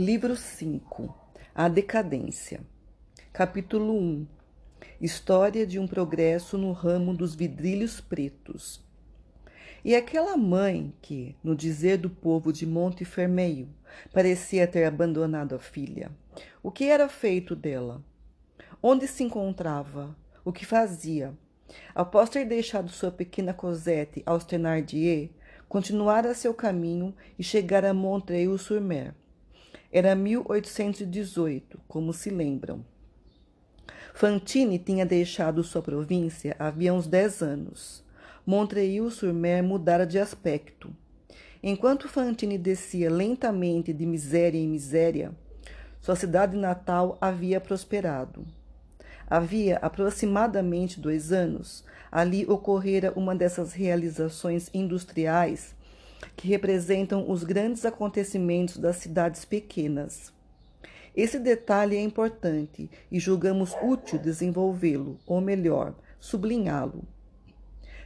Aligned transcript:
Livro 0.00 0.36
5 0.36 1.12
A 1.52 1.68
Decadência 1.68 2.60
Capítulo 3.32 3.98
1 3.98 4.28
História 5.00 5.66
de 5.66 5.80
um 5.80 5.88
progresso 5.88 6.56
no 6.56 6.70
ramo 6.70 7.12
dos 7.12 7.34
vidrilhos 7.34 8.00
pretos. 8.00 8.80
E 9.84 9.96
aquela 9.96 10.36
mãe 10.36 10.94
que, 11.02 11.34
no 11.42 11.56
dizer 11.56 11.98
do 11.98 12.08
povo 12.08 12.52
de 12.52 12.64
Monte 12.64 13.04
Fermeio, 13.04 13.68
parecia 14.12 14.68
ter 14.68 14.84
abandonado 14.84 15.56
a 15.56 15.58
filha. 15.58 16.12
O 16.62 16.70
que 16.70 16.84
era 16.84 17.08
feito 17.08 17.56
dela? 17.56 18.00
Onde 18.80 19.08
se 19.08 19.24
encontrava? 19.24 20.16
O 20.44 20.52
que 20.52 20.64
fazia? 20.64 21.36
Após 21.92 22.30
ter 22.30 22.44
deixado 22.44 22.88
sua 22.88 23.10
pequena 23.10 23.52
Cosette 23.52 24.22
aos 24.24 24.44
Thenardier, 24.44 25.30
continuara 25.68 26.34
seu 26.34 26.54
caminho 26.54 27.12
e 27.36 27.42
chegara 27.42 27.90
a 27.90 27.94
Montreuil-sur-Mer. 27.94 29.12
Era 29.90 30.14
1818, 30.14 31.80
como 31.88 32.12
se 32.12 32.28
lembram. 32.28 32.84
Fantine 34.12 34.78
tinha 34.78 35.06
deixado 35.06 35.64
sua 35.64 35.80
província 35.80 36.54
havia 36.58 36.92
uns 36.92 37.06
dez 37.06 37.40
anos. 37.40 38.04
Montreuil-sur-Mer 38.44 39.62
mudara 39.62 40.06
de 40.06 40.18
aspecto. 40.18 40.94
Enquanto 41.62 42.06
Fantine 42.06 42.58
descia 42.58 43.10
lentamente 43.10 43.94
de 43.94 44.04
miséria 44.04 44.58
em 44.58 44.68
miséria, 44.68 45.32
sua 46.02 46.16
cidade 46.16 46.54
natal 46.54 47.16
havia 47.18 47.58
prosperado. 47.58 48.46
Havia 49.26 49.78
aproximadamente 49.78 51.00
dois 51.00 51.32
anos, 51.32 51.82
ali 52.12 52.44
ocorrera 52.44 53.12
uma 53.16 53.34
dessas 53.34 53.72
realizações 53.72 54.68
industriais 54.74 55.77
que 56.36 56.48
representam 56.48 57.30
os 57.30 57.44
grandes 57.44 57.84
acontecimentos 57.84 58.76
das 58.76 58.96
cidades 58.96 59.44
pequenas. 59.44 60.32
Esse 61.16 61.38
detalhe 61.38 61.96
é 61.96 62.00
importante 62.00 62.90
e 63.10 63.18
julgamos 63.18 63.74
útil 63.82 64.18
desenvolvê-lo, 64.18 65.18
ou 65.26 65.40
melhor, 65.40 65.94
sublinhá-lo. 66.20 67.02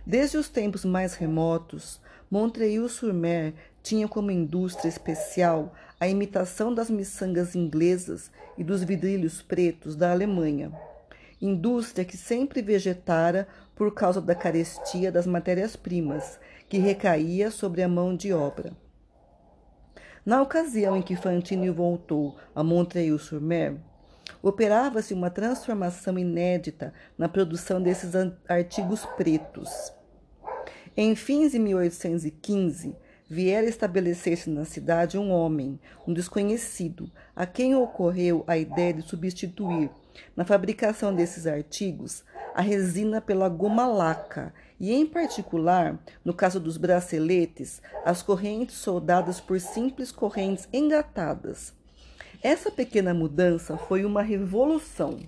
Desde 0.06 0.36
os 0.36 0.48
tempos 0.48 0.84
mais 0.84 1.14
remotos, 1.14 2.01
Montreuil-sur-Mer 2.31 3.55
tinha 3.83 4.09
como 4.09 4.31
indústria 4.31 4.89
especial 4.89 5.75
a 6.01 6.08
imitação 6.08 6.73
das 6.73 6.89
miçangas 6.89 7.55
inglesas 7.55 8.31
e 8.56 8.64
dos 8.64 8.83
vidrilhos 8.83 9.42
pretos 9.42 9.95
da 9.95 10.11
Alemanha 10.11 10.73
indústria 11.42 12.05
que 12.05 12.17
sempre 12.17 12.62
vegetara 12.62 13.48
por 13.75 13.92
causa 13.92 14.20
da 14.20 14.34
carestia 14.34 15.11
das 15.11 15.27
matérias-primas, 15.27 16.39
que 16.73 16.78
recaía 16.78 17.51
sobre 17.51 17.83
a 17.83 17.89
mão 17.89 18.17
de 18.17 18.33
obra. 18.33 18.73
Na 20.25 20.41
ocasião 20.41 20.97
em 20.97 21.03
que 21.03 21.14
Fantini 21.14 21.69
voltou 21.69 22.39
a 22.55 22.64
Montreuil-sur-Mer, 22.64 23.77
operava-se 24.42 25.12
uma 25.12 25.29
transformação 25.29 26.19
inédita 26.19 26.95
na 27.19 27.29
produção 27.29 27.79
desses 27.83 28.14
artigos 28.48 29.05
pretos. 29.19 29.92
Em 30.97 31.14
fins 31.14 31.53
de 31.53 31.59
1815, 31.59 32.97
viera 33.29 33.67
estabelecer-se 33.67 34.48
na 34.48 34.64
cidade 34.64 35.19
um 35.19 35.31
homem, 35.31 35.79
um 36.09 36.14
desconhecido, 36.14 37.12
a 37.36 37.45
quem 37.45 37.77
ocorreu 37.77 38.45
a 38.47 38.57
ideia 38.57 38.95
de 38.95 39.03
substituir 39.03 39.91
na 40.34 40.47
fabricação 40.47 41.14
desses 41.14 41.47
artigos, 41.47 42.25
a 42.55 42.62
resina 42.62 43.20
pela 43.20 43.48
goma 43.48 43.86
laca 43.86 44.55
e, 44.83 44.92
em 44.92 45.06
particular, 45.06 45.98
no 46.25 46.34
caso 46.34 46.58
dos 46.58 46.77
braceletes, 46.77 47.80
as 48.05 48.20
correntes 48.20 48.75
soldadas 48.75 49.41
por 49.41 49.61
simples 49.61 50.11
correntes 50.11 50.69
engatadas. 50.72 51.72
Essa 52.42 52.69
pequena 52.69 53.14
mudança 53.14 53.78
foi 53.78 54.05
uma 54.05 54.22
revolução. 54.22 55.20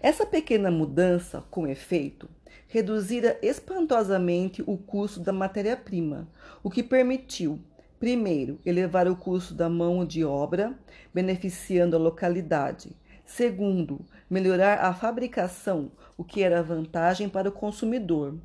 Essa 0.00 0.24
pequena 0.24 0.70
mudança, 0.70 1.42
com 1.50 1.66
efeito, 1.66 2.28
reduzira 2.68 3.36
espantosamente 3.42 4.62
o 4.64 4.78
custo 4.78 5.18
da 5.18 5.32
matéria-prima, 5.32 6.28
o 6.62 6.70
que 6.70 6.84
permitiu, 6.84 7.60
Primeiro, 7.98 8.60
elevar 8.64 9.08
o 9.08 9.16
custo 9.16 9.54
da 9.54 9.68
mão 9.68 10.06
de 10.06 10.24
obra, 10.24 10.72
beneficiando 11.12 11.96
a 11.96 11.98
localidade. 11.98 12.92
Segundo, 13.28 14.06
melhorar 14.28 14.78
a 14.78 14.94
fabricação, 14.94 15.92
o 16.16 16.24
que 16.24 16.42
era 16.42 16.62
vantagem 16.62 17.28
para 17.28 17.50
o 17.50 17.52
consumidor. 17.52 18.38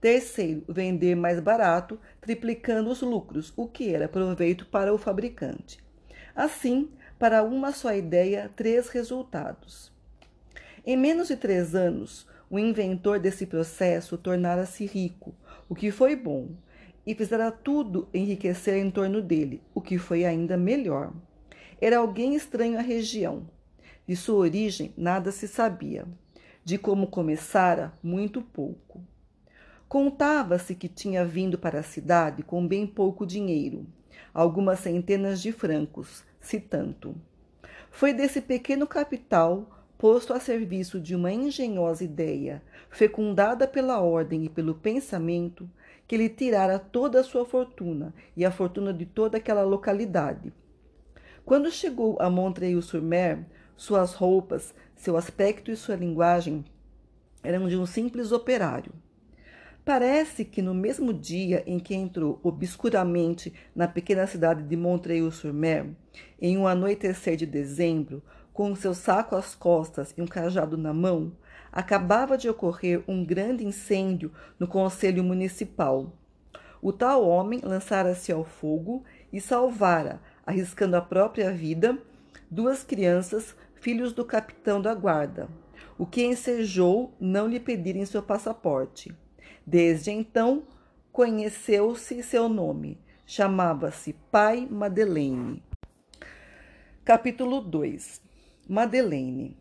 Terceiro, 0.00 0.64
vender 0.68 1.14
mais 1.14 1.38
barato, 1.38 2.00
triplicando 2.20 2.90
os 2.90 3.00
lucros, 3.00 3.52
o 3.56 3.68
que 3.68 3.94
era 3.94 4.08
proveito 4.08 4.66
para 4.66 4.92
o 4.92 4.98
fabricante. 4.98 5.78
Assim, 6.34 6.90
para 7.16 7.44
uma 7.44 7.70
só 7.70 7.94
ideia, 7.94 8.50
três 8.56 8.88
resultados. 8.88 9.92
Em 10.84 10.96
menos 10.96 11.28
de 11.28 11.36
três 11.36 11.72
anos, 11.76 12.26
o 12.50 12.58
inventor 12.58 13.20
desse 13.20 13.46
processo 13.46 14.18
tornara-se 14.18 14.84
rico, 14.84 15.32
o 15.68 15.76
que 15.76 15.92
foi 15.92 16.16
bom 16.16 16.48
e 17.06 17.14
fizera 17.14 17.52
tudo 17.52 18.08
enriquecer 18.12 18.74
em 18.78 18.90
torno 18.90 19.22
dele, 19.22 19.62
o 19.72 19.80
que 19.80 19.96
foi 19.96 20.24
ainda 20.24 20.56
melhor. 20.56 21.12
Era 21.80 21.98
alguém 21.98 22.34
estranho 22.34 22.76
à 22.76 22.82
região. 22.82 23.46
De 24.06 24.14
sua 24.14 24.36
origem, 24.36 24.92
nada 24.96 25.32
se 25.32 25.48
sabia. 25.48 26.06
De 26.64 26.76
como 26.76 27.06
começara, 27.06 27.92
muito 28.02 28.42
pouco. 28.42 29.00
Contava-se 29.88 30.74
que 30.74 30.88
tinha 30.88 31.24
vindo 31.24 31.58
para 31.58 31.80
a 31.80 31.82
cidade 31.82 32.42
com 32.42 32.66
bem 32.66 32.86
pouco 32.86 33.26
dinheiro, 33.26 33.86
algumas 34.32 34.80
centenas 34.80 35.40
de 35.40 35.52
francos, 35.52 36.24
se 36.40 36.58
tanto. 36.58 37.14
Foi 37.90 38.12
desse 38.12 38.40
pequeno 38.40 38.86
capital, 38.86 39.86
posto 39.96 40.32
a 40.32 40.40
serviço 40.40 41.00
de 41.00 41.14
uma 41.14 41.32
engenhosa 41.32 42.02
ideia, 42.04 42.62
fecundada 42.90 43.66
pela 43.66 44.00
ordem 44.00 44.44
e 44.44 44.48
pelo 44.48 44.74
pensamento, 44.74 45.70
que 46.06 46.16
lhe 46.16 46.28
tirara 46.28 46.78
toda 46.78 47.20
a 47.20 47.24
sua 47.24 47.46
fortuna 47.46 48.12
e 48.36 48.44
a 48.44 48.50
fortuna 48.50 48.92
de 48.92 49.06
toda 49.06 49.38
aquela 49.38 49.62
localidade. 49.62 50.52
Quando 51.44 51.70
chegou 51.70 52.16
a 52.20 52.28
Montreuil-sur-Mer, 52.28 53.46
suas 53.76 54.14
roupas, 54.14 54.74
seu 54.94 55.16
aspecto 55.16 55.70
e 55.70 55.76
sua 55.76 55.96
linguagem 55.96 56.64
eram 57.42 57.68
de 57.68 57.76
um 57.76 57.84
simples 57.84 58.32
operário. 58.32 58.92
Parece 59.84 60.46
que 60.46 60.62
no 60.62 60.72
mesmo 60.72 61.12
dia 61.12 61.62
em 61.66 61.78
que 61.78 61.94
entrou 61.94 62.40
obscuramente 62.42 63.52
na 63.76 63.86
pequena 63.86 64.26
cidade 64.26 64.62
de 64.62 64.76
Montreuil-sur-Mer, 64.76 65.90
em 66.40 66.56
um 66.56 66.66
anoitecer 66.66 67.36
de 67.36 67.44
dezembro, 67.44 68.22
com 68.50 68.74
seu 68.74 68.94
saco 68.94 69.36
às 69.36 69.54
costas 69.54 70.14
e 70.16 70.22
um 70.22 70.26
cajado 70.26 70.78
na 70.78 70.94
mão, 70.94 71.32
acabava 71.70 72.38
de 72.38 72.48
ocorrer 72.48 73.02
um 73.06 73.24
grande 73.24 73.66
incêndio 73.66 74.32
no 74.58 74.66
Conselho 74.66 75.22
Municipal. 75.22 76.12
O 76.80 76.92
tal 76.92 77.26
homem 77.26 77.60
lançara-se 77.62 78.32
ao 78.32 78.44
fogo 78.44 79.04
e 79.32 79.40
salvara, 79.40 80.20
arriscando 80.46 80.96
a 80.96 81.00
própria 81.02 81.50
vida, 81.50 81.98
duas 82.50 82.84
crianças, 82.84 83.56
filhos 83.84 84.14
do 84.14 84.24
capitão 84.24 84.80
da 84.80 84.94
guarda, 84.94 85.46
o 85.98 86.06
que 86.06 86.24
ensejou 86.24 87.12
não 87.20 87.46
lhe 87.46 87.60
pedirem 87.60 88.06
seu 88.06 88.22
passaporte. 88.22 89.14
Desde 89.66 90.10
então, 90.10 90.62
conheceu-se 91.12 92.22
seu 92.22 92.48
nome. 92.48 92.98
Chamava-se 93.26 94.14
Pai 94.32 94.66
Madeleine. 94.70 95.62
Capítulo 97.04 97.60
2 97.60 98.22
Madeleine 98.66 99.54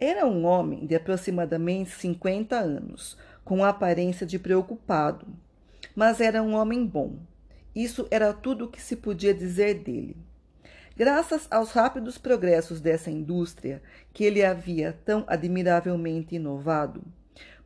era 0.00 0.26
um 0.26 0.46
homem 0.46 0.86
de 0.86 0.94
aproximadamente 0.94 1.90
50 1.90 2.56
anos, 2.56 3.18
com 3.44 3.62
aparência 3.62 4.26
de 4.26 4.38
preocupado, 4.38 5.26
mas 5.94 6.22
era 6.22 6.42
um 6.42 6.54
homem 6.54 6.86
bom. 6.86 7.18
Isso 7.74 8.08
era 8.10 8.32
tudo 8.32 8.64
o 8.64 8.70
que 8.70 8.80
se 8.80 8.96
podia 8.96 9.34
dizer 9.34 9.82
dele. 9.82 10.16
Graças 10.96 11.46
aos 11.50 11.72
rápidos 11.72 12.16
progressos 12.16 12.80
dessa 12.80 13.10
indústria, 13.10 13.82
que 14.12 14.24
ele 14.24 14.44
havia 14.44 14.98
tão 15.04 15.24
admiravelmente 15.26 16.36
inovado, 16.36 17.02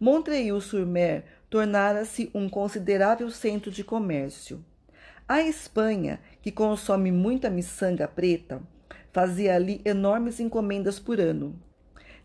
Montreuil-sur-Mer 0.01 1.25
tornara-se 1.49 2.31
um 2.35 2.49
considerável 2.49 3.31
centro 3.31 3.71
de 3.71 3.85
comércio. 3.85 4.65
A 5.29 5.43
Espanha, 5.43 6.21
que 6.43 6.51
consome 6.51 7.13
muita 7.13 7.49
miçanga 7.49 8.09
preta, 8.09 8.61
fazia 9.13 9.55
ali 9.55 9.81
enormes 9.85 10.41
encomendas 10.41 10.99
por 10.99 11.21
ano 11.21 11.57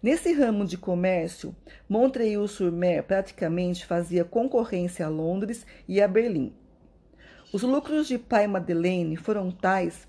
Nesse 0.05 0.33
ramo 0.33 0.65
de 0.65 0.77
comércio, 0.77 1.55
Montreuil-sur-Mer 1.89 3.01
praticamente 3.05 3.87
fazia 3.87 4.23
concorrência 4.23 5.03
a 5.03 5.09
Londres 5.09 5.65
e 5.87 5.99
a 5.99 6.07
Berlim. 6.07 6.53
Os 7.51 7.63
lucros 7.63 8.07
de 8.07 8.19
pai 8.19 8.45
Madeleine 8.45 9.15
foram 9.15 9.49
tais 9.49 10.07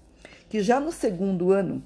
que 0.49 0.63
já 0.63 0.79
no 0.81 0.93
segundo 0.93 1.53
ano 1.53 1.83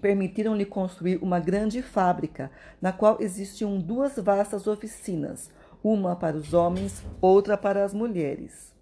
permitiram-lhe 0.00 0.64
construir 0.64 1.16
uma 1.22 1.40
grande 1.40 1.82
fábrica, 1.82 2.50
na 2.80 2.92
qual 2.92 3.18
existiam 3.20 3.78
duas 3.78 4.16
vastas 4.16 4.66
oficinas, 4.66 5.50
uma 5.82 6.14
para 6.14 6.36
os 6.36 6.52
homens, 6.52 7.02
outra 7.20 7.56
para 7.56 7.84
as 7.84 7.94
mulheres. 7.94 8.74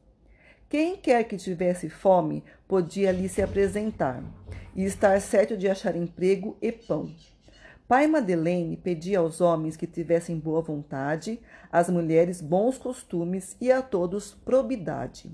Quem 0.68 0.96
quer 0.96 1.24
que 1.24 1.36
tivesse 1.36 1.88
fome 1.88 2.42
podia 2.66 3.10
ali 3.10 3.28
se 3.28 3.40
apresentar 3.40 4.24
e 4.74 4.84
estar 4.84 5.20
certo 5.20 5.56
de 5.56 5.68
achar 5.68 5.94
emprego 5.94 6.56
e 6.60 6.72
pão. 6.72 7.14
Pai 7.86 8.06
Madeleine 8.06 8.76
pedia 8.76 9.18
aos 9.18 9.40
homens 9.40 9.76
que 9.76 9.86
tivessem 9.86 10.38
boa 10.38 10.62
vontade, 10.62 11.38
às 11.70 11.88
mulheres 11.88 12.40
bons 12.40 12.78
costumes 12.78 13.56
e 13.60 13.70
a 13.70 13.82
todos 13.82 14.34
probidade. 14.34 15.30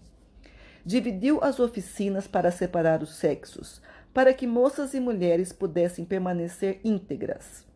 Dividiu 0.84 1.38
as 1.42 1.60
oficinas 1.60 2.26
para 2.26 2.50
separar 2.50 3.02
os 3.02 3.16
sexos, 3.16 3.82
para 4.12 4.32
que 4.32 4.46
moças 4.46 4.94
e 4.94 5.00
mulheres 5.00 5.52
pudessem 5.52 6.04
permanecer 6.04 6.80
íntegras. 6.82 7.66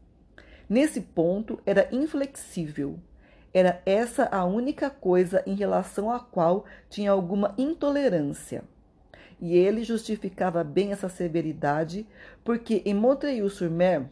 Nesse 0.69 1.01
ponto 1.01 1.61
era 1.67 1.89
inflexível. 1.93 2.99
Era 3.53 3.81
essa 3.87 4.25
a 4.33 4.45
única 4.45 4.91
coisa 4.91 5.43
em 5.47 5.55
relação 5.55 6.11
à 6.11 6.19
qual 6.19 6.65
tinha 6.89 7.11
alguma 7.11 7.55
intolerância. 7.57 8.65
E 9.41 9.57
ele 9.57 9.85
justificava 9.85 10.65
bem 10.65 10.91
essa 10.91 11.09
severidade, 11.09 12.07
porque 12.43 12.83
em 12.85 12.95
Montreuil-sur-Mer, 12.95 14.07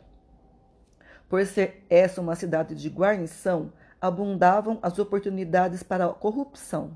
por 1.28 1.44
ser 1.46 1.84
essa 1.88 2.20
uma 2.20 2.36
cidade 2.36 2.74
de 2.74 2.88
guarnição, 2.88 3.72
abundavam 4.00 4.78
as 4.82 4.98
oportunidades 4.98 5.82
para 5.82 6.06
a 6.06 6.12
corrupção. 6.12 6.92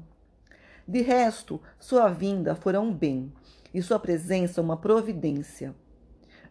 De 0.88 1.02
resto, 1.02 1.60
sua 1.80 2.08
vinda 2.08 2.54
fora 2.54 2.80
um 2.80 2.94
bem, 2.94 3.32
e 3.74 3.82
sua 3.82 3.98
presença 3.98 4.62
uma 4.62 4.76
providência. 4.76 5.74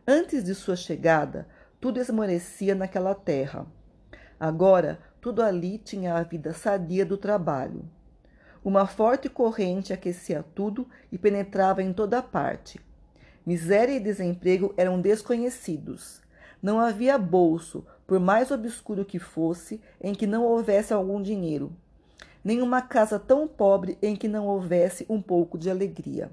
Antes 0.05 0.43
de 0.43 0.53
sua 0.53 0.75
chegada, 0.75 1.47
tudo 1.79 2.01
esmorecia 2.01 2.75
naquela 2.75 3.15
terra. 3.15 3.65
Agora, 4.37 4.99
tudo 5.21 5.41
ali 5.41 5.77
tinha 5.77 6.15
a 6.15 6.23
vida 6.23 6.53
sadia 6.53 7.05
do 7.05 7.17
trabalho. 7.17 7.89
Uma 8.63 8.85
forte 8.85 9.29
corrente 9.29 9.93
aquecia 9.93 10.43
tudo 10.53 10.85
e 11.11 11.17
penetrava 11.17 11.81
em 11.81 11.93
toda 11.93 12.21
parte. 12.21 12.79
Miséria 13.45 13.93
e 13.93 13.99
desemprego 13.99 14.73
eram 14.75 14.99
desconhecidos. 14.99 16.21
Não 16.61 16.79
havia 16.79 17.17
bolso, 17.17 17.85
por 18.05 18.19
mais 18.19 18.51
obscuro 18.51 19.05
que 19.05 19.17
fosse, 19.17 19.79
em 20.01 20.13
que 20.13 20.27
não 20.27 20.43
houvesse 20.43 20.93
algum 20.93 21.21
dinheiro. 21.21 21.71
Nenhuma 22.45 22.79
casa 22.79 23.17
tão 23.17 23.47
pobre 23.47 23.97
em 24.03 24.15
que 24.15 24.27
não 24.27 24.45
houvesse 24.45 25.03
um 25.09 25.19
pouco 25.19 25.57
de 25.57 25.67
alegria. 25.67 26.29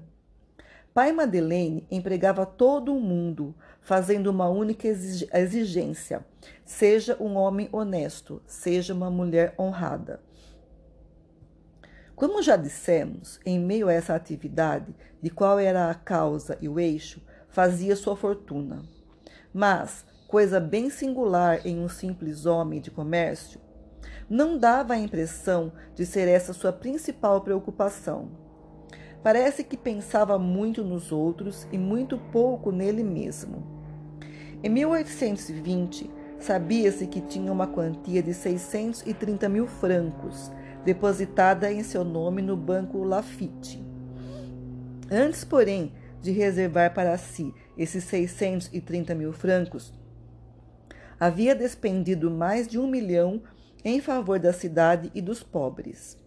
Pai 0.93 1.11
Madeleine 1.11 1.87
empregava 1.89 2.45
todo 2.45 2.95
o 2.95 2.99
mundo, 2.99 3.55
fazendo 3.81 4.27
uma 4.27 4.47
única 4.47 4.87
exigência: 4.87 6.23
seja 6.63 7.17
um 7.19 7.35
homem 7.35 7.67
honesto, 7.71 8.43
seja 8.45 8.93
uma 8.93 9.09
mulher 9.09 9.55
honrada. 9.57 10.21
Como 12.15 12.43
já 12.43 12.55
dissemos, 12.55 13.39
em 13.43 13.59
meio 13.59 13.87
a 13.87 13.93
essa 13.93 14.13
atividade, 14.13 14.93
de 15.19 15.31
qual 15.31 15.57
era 15.57 15.89
a 15.89 15.95
causa 15.95 16.59
e 16.61 16.69
o 16.69 16.79
eixo, 16.79 17.23
fazia 17.49 17.95
sua 17.95 18.15
fortuna. 18.15 18.83
Mas, 19.51 20.05
coisa 20.27 20.59
bem 20.59 20.91
singular 20.91 21.65
em 21.65 21.79
um 21.79 21.89
simples 21.89 22.45
homem 22.45 22.79
de 22.79 22.91
comércio, 22.91 23.59
não 24.29 24.57
dava 24.57 24.93
a 24.93 24.99
impressão 24.99 25.71
de 25.95 26.05
ser 26.05 26.27
essa 26.27 26.53
sua 26.53 26.71
principal 26.71 27.41
preocupação. 27.41 28.29
Parece 29.21 29.63
que 29.63 29.77
pensava 29.77 30.37
muito 30.37 30.83
nos 30.83 31.11
outros 31.11 31.67
e 31.71 31.77
muito 31.77 32.17
pouco 32.17 32.71
nele 32.71 33.03
mesmo. 33.03 33.63
Em 34.61 34.69
1820, 34.69 36.09
sabia-se 36.39 37.07
que 37.07 37.21
tinha 37.21 37.51
uma 37.51 37.67
quantia 37.67 38.21
de 38.21 38.33
630 38.33 39.47
mil 39.47 39.67
francos 39.67 40.51
depositada 40.83 41.71
em 41.71 41.83
seu 41.83 42.03
nome 42.03 42.41
no 42.41 42.57
Banco 42.57 43.03
Lafitte. 43.03 43.81
Antes, 45.09 45.43
porém, 45.43 45.93
de 46.21 46.31
reservar 46.31 46.93
para 46.93 47.17
si 47.17 47.53
esses 47.77 48.03
630 48.05 49.15
mil 49.15 49.31
francos, 49.31 49.93
havia 51.19 51.55
despendido 51.55 52.29
mais 52.29 52.67
de 52.67 52.77
um 52.77 52.87
milhão 52.87 53.41
em 53.83 53.99
favor 53.99 54.39
da 54.39 54.53
cidade 54.53 55.11
e 55.13 55.21
dos 55.21 55.43
pobres. 55.43 56.17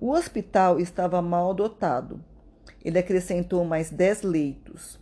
O 0.00 0.10
hospital 0.10 0.78
estava 0.78 1.22
mal 1.22 1.54
dotado. 1.54 2.22
Ele 2.84 2.98
acrescentou 2.98 3.64
mais 3.64 3.90
dez 3.90 4.22
leitos. 4.22 5.00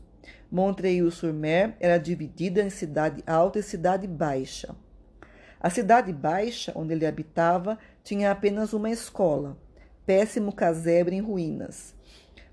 Montreuil-sur-Mer 0.51 1.75
era 1.81 1.99
dividida 1.99 2.63
em 2.63 2.71
cidade 2.71 3.23
alta 3.27 3.59
e 3.59 3.63
cidade 3.63 4.07
baixa. 4.07 4.75
A 5.59 5.71
cidade 5.71 6.13
baixa, 6.13 6.73
onde 6.77 6.93
ele 6.93 7.07
habitava, 7.07 7.79
tinha 8.03 8.31
apenas 8.31 8.73
uma 8.73 8.91
escola, 8.91 9.57
péssimo 10.05 10.53
casebre 10.53 11.17
em 11.17 11.21
ruínas. 11.21 11.95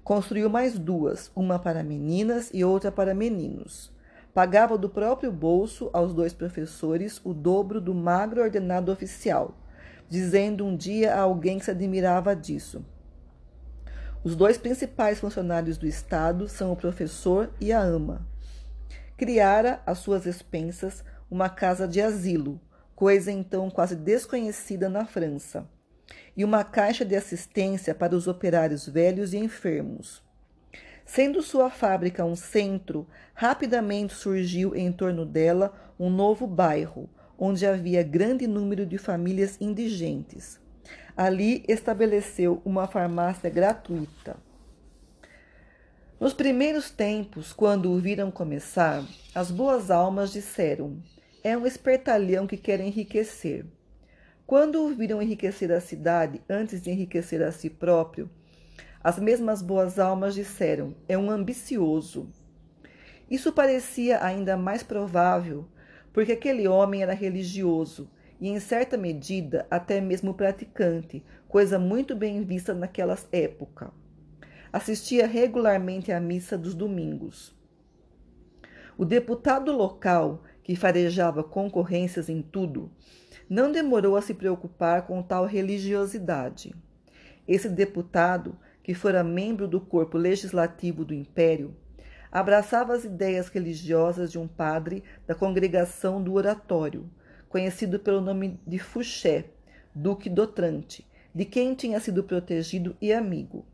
Construiu 0.04 0.50
mais 0.50 0.80
duas, 0.80 1.30
uma 1.36 1.60
para 1.60 1.84
meninas 1.84 2.50
e 2.54 2.64
outra 2.64 2.92
para 2.92 3.14
meninos. 3.14 3.92
Pagava 4.34 4.78
do 4.78 4.90
próprio 4.90 5.32
bolso 5.32 5.90
aos 5.92 6.14
dois 6.14 6.34
professores 6.34 7.20
o 7.24 7.34
dobro 7.34 7.82
do 7.82 7.94
magro 7.94 8.42
ordenado 8.42 8.92
oficial 8.92 9.56
dizendo 10.12 10.66
um 10.66 10.76
dia 10.76 11.16
a 11.16 11.22
alguém 11.22 11.58
que 11.58 11.64
se 11.64 11.72
admirava 11.72 12.36
disso. 12.36 12.86
Os 14.26 14.36
dois 14.36 14.58
principais 14.58 15.22
funcionários 15.22 15.78
do 15.78 15.88
Estado 15.88 16.50
são 16.50 16.74
o 16.74 16.76
professor 16.76 17.50
e 17.62 17.72
a 17.72 17.80
ama. 17.80 18.28
Criara, 19.16 19.82
às 19.86 20.00
suas 20.00 20.26
expensas, 20.26 21.02
uma 21.30 21.48
casa 21.48 21.88
de 21.88 22.02
asilo, 22.02 22.60
coisa 22.94 23.32
então 23.32 23.70
quase 23.70 23.96
desconhecida 23.96 24.90
na 24.90 25.06
França, 25.06 25.66
e 26.36 26.44
uma 26.44 26.62
caixa 26.62 27.06
de 27.06 27.16
assistência 27.16 27.96
para 27.96 28.14
os 28.14 28.28
operários 28.28 28.86
velhos 28.86 29.34
e 29.34 29.38
enfermos. 29.38 30.22
Sendo 31.06 31.42
sua 31.42 31.70
fábrica 31.70 32.24
um 32.24 32.36
centro, 32.36 33.08
rapidamente 33.34 34.14
surgiu 34.14 34.76
em 34.76 34.92
torno 34.92 35.26
dela 35.26 35.74
um 36.00 36.10
novo 36.10 36.48
bairro, 36.48 37.10
onde 37.38 37.66
havia 37.66 38.04
grande 38.04 38.48
número 38.48 38.86
de 38.86 38.98
famílias 38.98 39.58
indigentes. 39.60 40.60
Ali 41.18 41.64
estabeleceu 41.68 42.62
uma 42.64 42.88
farmácia 42.88 43.50
gratuita. 43.50 44.38
Nos 46.20 46.34
primeiros 46.34 46.92
tempos, 46.92 47.52
quando 47.52 47.92
o 47.92 48.00
viram 48.00 48.30
começar, 48.30 49.04
as 49.34 49.50
boas 49.50 49.90
almas 49.90 50.32
disseram: 50.32 51.02
é 51.44 51.58
um 51.58 51.66
espertalhão 51.66 52.46
que 52.46 52.58
quer 52.58 52.80
enriquecer. 52.80 53.66
Quando 54.46 54.84
o 54.84 54.94
viram 54.94 55.20
enriquecer 55.20 55.72
a 55.72 55.82
cidade 55.82 56.42
antes 56.48 56.80
de 56.82 56.92
enriquecer 56.92 57.42
a 57.42 57.52
si 57.52 57.70
próprio, 57.70 58.30
as 59.04 59.20
mesmas 59.20 59.62
boas 59.62 60.00
almas 60.00 60.36
disseram: 60.36 60.96
é 61.08 61.18
um 61.18 61.30
ambicioso. 61.30 62.30
Isso 63.30 63.52
parecia 63.52 64.24
ainda 64.24 64.58
mais 64.58 64.84
provável 64.84 65.68
porque 66.14 66.34
aquele 66.34 66.68
homem 66.68 67.02
era 67.02 67.14
religioso 67.14 68.10
e, 68.40 68.50
em 68.50 68.60
certa 68.60 68.98
medida, 68.98 69.66
até 69.70 70.02
mesmo 70.02 70.34
praticante, 70.34 71.24
coisa 71.48 71.80
muito 71.80 72.16
bem 72.16 72.44
vista 72.44 72.74
naquela 72.74 73.18
época. 73.32 73.92
Assistia 74.74 75.28
regularmente 75.28 76.12
à 76.12 76.20
missa 76.20 76.58
dos 76.58 76.74
domingos. 76.74 77.56
O 78.98 79.06
deputado 79.06 79.72
local, 79.72 80.44
que 80.64 80.76
farejava 80.76 81.44
concorrências 81.44 82.30
em 82.30 82.42
tudo, 82.42 82.92
não 83.50 83.72
demorou 83.72 84.16
a 84.16 84.22
se 84.22 84.34
preocupar 84.34 85.06
com 85.08 85.22
tal 85.22 85.46
religiosidade. 85.46 86.74
Esse 87.48 87.68
deputado, 87.68 88.58
que 88.84 88.94
fora 88.94 89.24
membro 89.24 89.68
do 89.68 89.80
corpo 89.80 90.18
legislativo 90.18 91.06
do 91.06 91.14
império, 91.14 91.76
abraçava 92.32 92.94
as 92.94 93.04
ideias 93.04 93.50
religiosas 93.50 94.32
de 94.32 94.40
um 94.40 94.48
padre 94.48 95.04
da 95.28 95.36
congregação 95.36 96.24
do 96.24 96.34
Oratório, 96.34 97.10
conhecido 97.50 98.00
pelo 98.00 98.22
nome 98.22 98.60
de 98.66 98.80
Fouché, 98.80 99.46
Duque 99.94 100.30
d'Otrante, 100.30 101.06
de 101.36 101.46
quem 101.46 101.76
tinha 101.76 102.00
sido 102.00 102.24
protegido 102.24 102.96
e 103.02 103.12
amigo. 103.12 103.66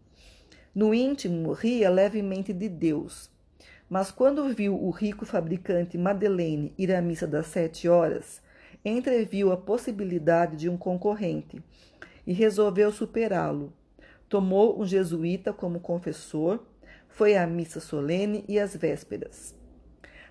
No 0.73 0.93
íntimo, 0.93 1.53
ria 1.53 1.89
levemente 1.89 2.53
de 2.53 2.67
Deus, 2.67 3.29
mas 3.89 4.11
quando 4.11 4.53
viu 4.53 4.75
o 4.75 4.89
rico 4.89 5.25
fabricante 5.25 5.97
Madeleine 5.97 6.73
ir 6.77 6.93
à 6.93 7.01
missa 7.01 7.25
das 7.25 7.47
sete 7.47 7.87
horas, 7.87 8.41
entreviu 8.83 9.51
a 9.51 9.57
possibilidade 9.57 10.57
de 10.57 10.69
um 10.69 10.77
concorrente 10.77 11.63
e 12.25 12.33
resolveu 12.33 12.91
superá-lo. 12.91 13.73
Tomou 14.29 14.81
um 14.81 14.85
jesuíta 14.85 15.53
como 15.53 15.79
confessor 15.79 16.59
foi 17.07 17.37
à 17.37 17.47
missa 17.47 17.79
solene 17.79 18.43
e 18.47 18.59
às 18.59 18.75
vésperas. 18.75 19.55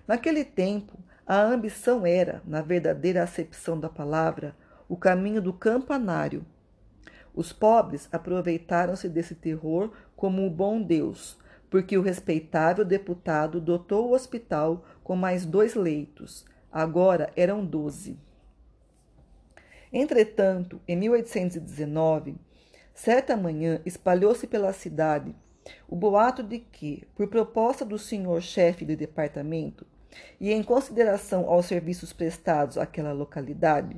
Naquele 0.07 0.45
tempo, 0.45 0.97
a 1.25 1.41
ambição 1.41 2.05
era, 2.05 2.41
na 2.45 2.61
verdadeira 2.61 3.23
acepção 3.23 3.77
da 3.79 3.89
palavra, 3.89 4.55
o 4.87 4.95
caminho 4.95 5.41
do 5.41 5.51
campanário. 5.51 6.45
Os 7.35 7.51
pobres 7.51 8.07
aproveitaram-se 8.11 9.09
desse 9.09 9.35
terror 9.35 9.91
como 10.15 10.45
o 10.45 10.49
bom 10.49 10.81
Deus, 10.81 11.37
porque 11.69 11.97
o 11.97 12.01
respeitável 12.01 12.85
deputado 12.85 13.59
dotou 13.59 14.07
o 14.07 14.13
hospital 14.13 14.85
com 15.03 15.15
mais 15.15 15.45
dois 15.45 15.75
leitos. 15.75 16.45
Agora 16.71 17.31
eram 17.35 17.65
doze. 17.65 18.17
Entretanto, 19.91 20.79
em 20.87 20.95
1819, 20.95 22.37
Certa 22.97 23.37
manhã 23.37 23.79
espalhou-se 23.85 24.47
pela 24.47 24.73
cidade 24.73 25.35
o 25.87 25.95
boato 25.95 26.41
de 26.41 26.57
que, 26.57 27.07
por 27.15 27.27
proposta 27.27 27.85
do 27.85 27.99
senhor 27.99 28.41
chefe 28.41 28.83
de 28.83 28.95
departamento 28.95 29.85
e 30.41 30.51
em 30.51 30.63
consideração 30.63 31.47
aos 31.47 31.67
serviços 31.67 32.11
prestados 32.11 32.75
àquela 32.75 33.13
localidade, 33.13 33.95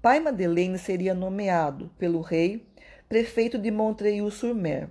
Pai 0.00 0.18
Madeleine 0.18 0.78
seria 0.78 1.12
nomeado 1.12 1.90
pelo 1.98 2.22
rei 2.22 2.66
prefeito 3.06 3.58
de 3.58 3.70
Montreuil-sur-Mer. 3.70 4.88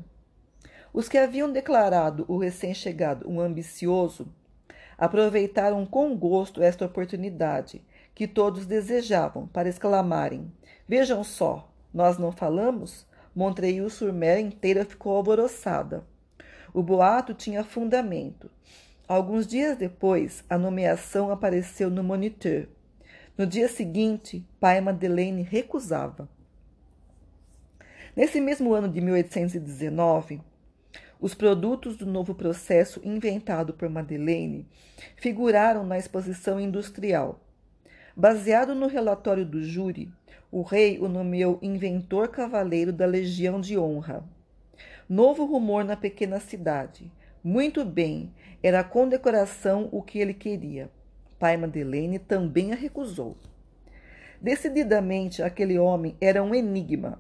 Os 0.94 1.10
que 1.10 1.18
haviam 1.18 1.52
declarado 1.52 2.26
o 2.28 2.38
recém-chegado 2.38 3.28
um 3.28 3.42
ambicioso 3.42 4.28
aproveitaram 5.00 5.84
com 5.84 6.16
gosto 6.16 6.62
esta 6.62 6.86
oportunidade 6.86 7.82
que 8.14 8.28
todos 8.28 8.68
desejavam 8.68 9.48
para 9.48 9.68
exclamarem: 9.68 10.54
Vejam 10.88 11.24
só, 11.24 11.72
nós 11.92 12.20
não 12.20 12.32
falamos? 12.32 13.08
Montreuil-sur-Mer 13.36 14.40
inteira 14.40 14.86
ficou 14.86 15.18
alvoroçada. 15.18 16.06
O 16.74 16.82
boato 16.82 17.34
tinha 17.34 17.64
fundamento. 17.64 18.50
Alguns 19.08 19.46
dias 19.46 19.78
depois, 19.78 20.44
a 20.50 20.58
nomeação 20.58 21.30
apareceu 21.30 21.90
no 21.90 22.04
Moniteur. 22.04 22.68
No 23.38 23.46
dia 23.46 23.68
seguinte, 23.68 24.48
pai 24.60 24.80
Madeleine 24.80 25.42
recusava. 25.42 26.30
Nesse 28.16 28.40
mesmo 28.40 28.74
ano 28.74 28.88
de 28.88 29.02
1819, 29.02 30.42
os 31.20 31.34
produtos 31.34 31.98
do 31.98 32.06
novo 32.06 32.34
processo 32.34 33.02
inventado 33.04 33.74
por 33.74 33.90
Madeleine 33.90 34.66
figuraram 35.18 35.86
na 35.86 35.98
exposição 35.98 36.60
industrial. 36.60 37.42
Baseado 38.16 38.74
no 38.74 38.88
relatório 38.88 39.46
do 39.46 39.62
júri, 39.62 40.10
o 40.56 40.62
rei 40.62 40.98
o 41.00 41.10
nomeou 41.10 41.60
inventor 41.62 42.30
cavaleiro 42.30 42.94
da 42.94 43.06
Legião 43.06 43.60
de 43.60 43.78
Honra. 43.78 44.24
Novo 45.10 45.44
rumor 45.44 45.84
na 45.84 45.98
pequena 45.98 46.40
cidade. 46.40 47.12
Muito 47.44 47.84
bem, 47.84 48.34
era 48.64 48.80
a 48.80 48.84
condecoração 48.86 49.90
o 49.92 50.02
que 50.02 50.18
ele 50.18 50.34
queria. 50.34 50.90
Pai 51.38 51.58
Madeleine 51.58 52.20
também 52.20 52.72
a 52.72 52.76
recusou. 52.78 53.36
Decididamente, 54.40 55.44
aquele 55.44 55.78
homem 55.78 56.16
era 56.22 56.42
um 56.42 56.56
enigma. 56.56 57.20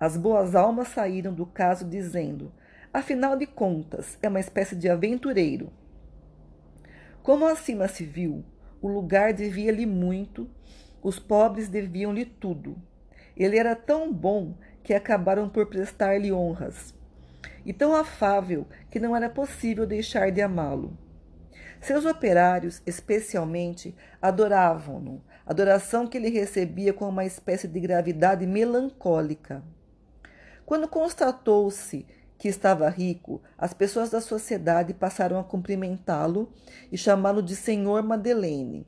As 0.00 0.16
boas 0.16 0.56
almas 0.56 0.88
saíram 0.88 1.32
do 1.32 1.46
caso 1.46 1.88
dizendo: 1.88 2.52
afinal 2.92 3.36
de 3.36 3.46
contas, 3.46 4.18
é 4.20 4.28
uma 4.28 4.40
espécie 4.40 4.74
de 4.74 4.88
aventureiro. 4.88 5.70
Como 7.22 7.46
acima 7.46 7.86
se 7.86 8.04
viu, 8.04 8.44
o 8.82 8.88
lugar 8.88 9.32
devia-lhe 9.32 9.86
muito 9.86 10.50
os 11.02 11.18
pobres 11.18 11.68
deviam-lhe 11.68 12.24
tudo. 12.24 12.76
Ele 13.36 13.58
era 13.58 13.74
tão 13.74 14.12
bom 14.12 14.54
que 14.82 14.94
acabaram 14.94 15.48
por 15.48 15.66
prestar-lhe 15.66 16.32
honras, 16.32 16.94
e 17.64 17.72
tão 17.72 17.94
afável 17.94 18.66
que 18.90 18.98
não 18.98 19.14
era 19.14 19.28
possível 19.28 19.86
deixar 19.86 20.30
de 20.30 20.40
amá-lo. 20.40 20.96
Seus 21.80 22.04
operários, 22.04 22.82
especialmente, 22.86 23.94
adoravam-no, 24.20 25.22
adoração 25.46 26.06
que 26.06 26.18
ele 26.18 26.28
recebia 26.28 26.92
com 26.92 27.08
uma 27.08 27.24
espécie 27.24 27.66
de 27.66 27.80
gravidade 27.80 28.46
melancólica. 28.46 29.62
Quando 30.66 30.86
constatou-se 30.86 32.06
que 32.36 32.48
estava 32.48 32.88
rico, 32.88 33.42
as 33.56 33.72
pessoas 33.72 34.10
da 34.10 34.20
sociedade 34.20 34.94
passaram 34.94 35.38
a 35.38 35.44
cumprimentá-lo 35.44 36.52
e 36.92 36.96
chamá-lo 36.96 37.42
de 37.42 37.56
Senhor 37.56 38.02
Madeleine. 38.02 38.86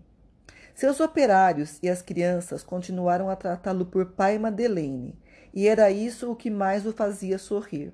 Seus 0.82 0.98
operários 0.98 1.78
e 1.80 1.88
as 1.88 2.02
crianças 2.02 2.64
continuaram 2.64 3.30
a 3.30 3.36
tratá-lo 3.36 3.86
por 3.86 4.04
pai 4.04 4.36
Madeleine, 4.36 5.14
e 5.54 5.68
era 5.68 5.92
isso 5.92 6.28
o 6.28 6.34
que 6.34 6.50
mais 6.50 6.84
o 6.84 6.92
fazia 6.92 7.38
sorrir. 7.38 7.92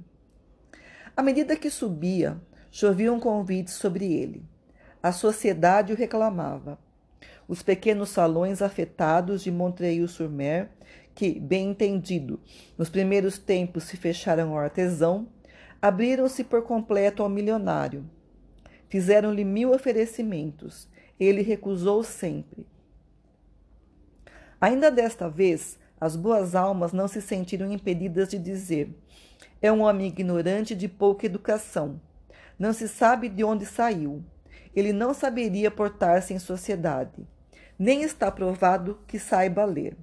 À 1.14 1.23
medida 1.23 1.54
que 1.54 1.68
subia, 1.68 2.40
choviam 2.71 3.21
convites 3.21 3.75
sobre 3.75 4.11
ele. 4.11 4.42
A 5.02 5.12
sociedade 5.12 5.92
o 5.92 5.97
reclamava. 5.97 6.78
Os 7.47 7.62
pequenos 7.62 8.09
salões 8.09 8.62
afetados 8.62 9.42
de 9.42 9.50
Montreuil-sur-Mer, 9.50 10.71
que, 11.14 11.38
bem 11.38 11.73
entendido, 11.73 12.40
nos 12.78 12.88
primeiros 12.88 13.37
tempos 13.37 13.85
se 13.85 13.99
fecharam 13.99 14.52
ao 14.52 14.61
artesão, 14.61 15.28
abriram-se 15.83 16.42
por 16.42 16.62
completo 16.62 17.23
ao 17.23 17.28
milionário. 17.28 18.09
Fizeram-lhe 18.88 19.45
mil 19.45 19.75
oferecimentos 19.75 20.88
ele 21.18 21.42
recusou 21.42 22.02
sempre. 22.04 22.64
Ainda 24.61 24.91
desta 24.91 25.29
vez, 25.29 25.79
as 26.00 26.17
boas 26.17 26.55
almas 26.55 26.93
não 26.93 27.07
se 27.07 27.21
sentiram 27.23 27.71
impedidas 27.71 28.29
de 28.29 28.38
dizer: 28.38 28.93
é 29.61 29.71
um 29.73 29.83
homem 29.83 30.07
ignorante 30.07 30.75
de 30.75 30.88
pouca 30.88 31.27
educação. 31.27 32.00
Não 32.59 32.73
se 32.73 32.88
sabe 32.88 33.29
de 33.29 33.45
onde 33.45 33.67
saiu. 33.67 34.25
Ele 34.75 34.93
não 34.93 35.15
saberia 35.15 35.71
portar-se 35.71 36.35
em 36.35 36.38
sociedade. 36.38 37.27
Nem 37.79 38.03
está 38.03 38.31
provado 38.31 38.99
que 39.07 39.19
saiba 39.19 39.65
ler. 39.65 39.97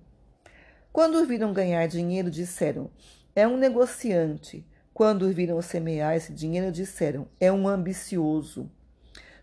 Quando 0.91 1.15
o 1.15 1.25
viram 1.25 1.51
ganhar 1.53 1.87
dinheiro, 1.87 2.31
disseram: 2.31 2.89
é 3.35 3.45
um 3.45 3.57
negociante. 3.57 4.65
Quando 4.93 5.23
o 5.23 5.33
viram 5.33 5.61
semear 5.61 6.15
esse 6.15 6.31
dinheiro, 6.31 6.71
disseram: 6.71 7.27
é 7.39 7.51
um 7.51 7.67
ambicioso. 7.67 8.71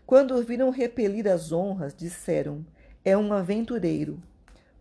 Quando 0.05 0.35
o 0.35 0.43
viram 0.43 0.71
repelir 0.71 1.27
as 1.27 1.51
honras, 1.51 1.93
disseram: 1.95 2.65
É 3.05 3.15
um 3.15 3.31
aventureiro. 3.31 4.19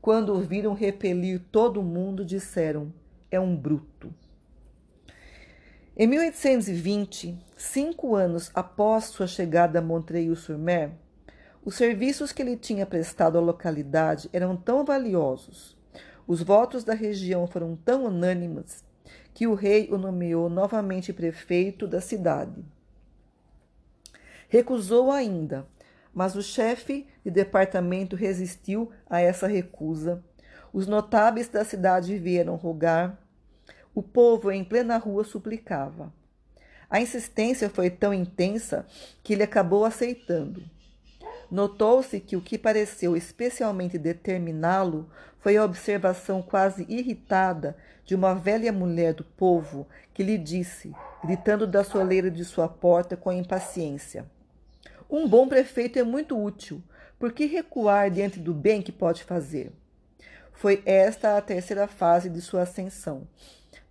Quando 0.03 0.35
o 0.35 0.41
viram 0.41 0.75
repelir 0.75 1.41
todo 1.53 1.81
mundo, 1.81 2.25
disseram: 2.25 2.93
É 3.31 3.39
um 3.39 3.55
bruto. 3.57 4.13
Em 5.97 6.09
1820, 6.09 7.39
cinco 7.57 8.17
anos 8.17 8.51
após 8.53 9.05
sua 9.05 9.29
chegada 9.29 9.79
a 9.79 9.83
Montreuil-sur-Mer, 9.83 10.91
os 11.65 11.77
serviços 11.77 12.33
que 12.33 12.43
ele 12.43 12.57
tinha 12.57 12.85
prestado 12.85 13.39
à 13.39 13.41
localidade 13.41 14.29
eram 14.33 14.57
tão 14.57 14.85
valiosos, 14.85 15.79
os 16.27 16.43
votos 16.43 16.83
da 16.83 16.95
região 16.95 17.47
foram 17.47 17.77
tão 17.77 18.07
unânimes, 18.07 18.83
que 19.33 19.47
o 19.47 19.55
rei 19.55 19.89
o 19.89 19.97
nomeou 19.97 20.51
novamente 20.51 21.13
prefeito 21.13 21.87
da 21.87 22.01
cidade. 22.01 22.65
Recusou 24.49 25.13
ainda, 25.13 25.65
mas 26.13 26.35
o 26.35 26.43
chefe 26.43 27.07
de 27.25 27.31
departamento 27.31 28.17
resistiu 28.17 28.91
a 29.09 29.21
essa 29.21 29.47
recusa. 29.47 30.23
Os 30.73 30.87
notáveis 30.87 31.49
da 31.49 31.65
cidade 31.65 32.19
vieram 32.19 32.57
rogar. 32.57 33.19
O 33.95 34.03
povo 34.03 34.51
em 34.51 34.65
plena 34.65 34.97
rua 34.97 35.25
suplicava. 35.25 36.13
A 36.89 37.01
insistência 37.01 37.71
foi 37.71 37.91
tão 37.91 38.13
intensa 38.13 38.87
que 39.23 39.33
ele 39.33 39.43
acabou 39.43 39.85
aceitando. 39.85 40.63
Notou-se 41.51 42.19
que 42.19 42.37
o 42.37 42.41
que 42.41 42.57
pareceu 42.57 43.15
especialmente 43.17 43.99
determiná-lo 43.99 45.09
foi 45.39 45.57
a 45.57 45.65
observação 45.65 46.41
quase 46.41 46.87
irritada 46.89 47.77
de 48.05 48.15
uma 48.15 48.35
velha 48.35 48.73
mulher 48.73 49.13
do 49.13 49.25
povo 49.25 49.87
que 50.15 50.23
lhe 50.23 50.39
disse, 50.39 50.93
gritando 51.23 51.67
da 51.67 51.85
soleira 51.85 52.31
de 52.31 52.45
sua 52.45 52.69
porta 52.69 53.17
com 53.17 53.33
impaciência: 53.33 54.25
um 55.11 55.29
bom 55.29 55.47
prefeito 55.47 55.99
é 55.99 56.03
muito 56.03 56.43
útil. 56.43 56.83
Por 57.23 57.33
que 57.33 57.47
recuar 57.47 58.11
diante 58.11 58.41
do 58.41 58.53
bem 58.53 58.83
que 58.83 58.91
pode 58.91 59.23
fazer? 59.23 59.71
Foi 60.55 60.83
esta 60.85 61.37
a 61.37 61.41
terceira 61.41 61.87
fase 61.87 62.29
de 62.29 62.41
sua 62.41 62.63
ascensão. 62.63 63.29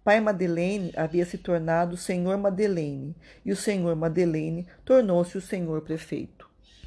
Pai 0.04 0.20
Madeleine 0.20 0.92
havia 0.98 1.24
se 1.24 1.38
tornado 1.38 1.96
Senhor 1.96 2.38
Madeleine, 2.38 3.16
e 3.46 3.54
o 3.54 3.56
Senhor 3.56 3.96
Madeleine 3.96 4.68
tornou-se 4.84 5.38
o 5.38 5.42
Senhor 5.42 5.80
Prefeito. 5.80 6.41